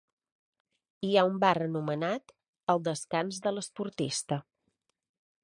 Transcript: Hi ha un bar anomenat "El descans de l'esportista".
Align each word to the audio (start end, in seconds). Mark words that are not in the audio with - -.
Hi 1.07 1.11
ha 1.19 1.25
un 1.31 1.37
bar 1.43 1.51
anomenat 1.65 2.33
"El 2.75 2.83
descans 2.89 3.43
de 3.45 3.55
l'esportista". 3.57 4.43